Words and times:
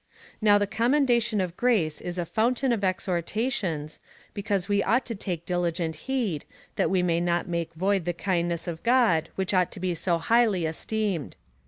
Now 0.41 0.57
the 0.57 0.65
commendation 0.65 1.39
of 1.39 1.55
grace 1.55 2.01
is 2.01 2.17
a 2.17 2.25
fountain 2.25 2.71
^ 2.71 2.73
of 2.73 2.83
exhortations, 2.83 3.99
because 4.33 4.67
we 4.67 4.81
ought 4.81 5.05
to 5.05 5.13
take 5.13 5.45
diligent 5.45 5.95
heed, 5.95 6.43
that 6.75 6.89
we 6.89 7.03
may 7.03 7.21
not 7.21 7.47
make 7.47 7.75
void 7.75 8.05
the 8.05 8.11
kindness 8.13 8.67
of 8.67 8.81
God, 8.81 9.29
which 9.35 9.53
ought 9.53 9.71
to 9.73 9.79
be 9.79 9.93
so 9.93 10.17
highly 10.17 10.65
esteemed. 10.65 11.35